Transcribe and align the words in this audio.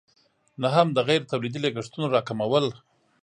نهم: 0.63 0.87
د 0.93 0.97
غیر 1.07 1.21
تولیدي 1.31 1.59
لګښتونو 1.65 2.07
راکمول. 2.15 2.65